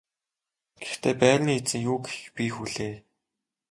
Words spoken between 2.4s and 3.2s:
хүлээе.